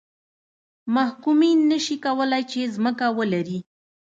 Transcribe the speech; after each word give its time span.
محکومین 0.95 1.57
نه 1.71 1.77
شي 1.85 1.95
کولای 2.05 2.43
چې 2.51 2.71
ځمکه 2.75 3.07
ولري. 3.17 3.59